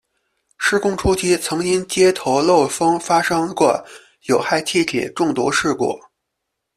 [0.57, 3.85] 施工初期曾因接头漏风发生过
[4.23, 5.95] 有害气体中毒事故。